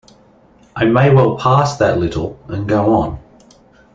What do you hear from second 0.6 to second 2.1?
I may well pass that